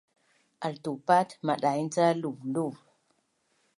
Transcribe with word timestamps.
Altupat 0.67 1.29
madaing 1.45 1.89
ca 1.95 2.05
luvluv 2.21 2.75